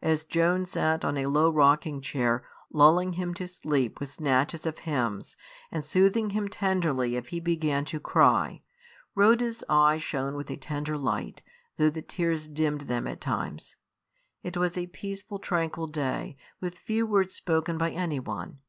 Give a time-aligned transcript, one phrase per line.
[0.00, 4.78] As Joan sat on a low rocking chair, lulling him to sleep with snatches of
[4.78, 5.36] hymns,
[5.72, 8.62] and soothing him tenderly if he began to cry,
[9.16, 11.42] Rhoda's eyes shone with a tender light,
[11.76, 13.74] though the tears dimmed them at times.
[14.44, 18.60] It was a peaceful, tranquil day, with few words spoken by anyone.